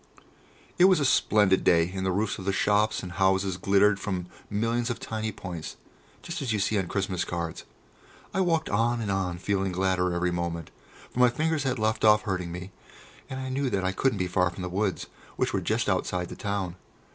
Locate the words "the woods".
14.63-15.05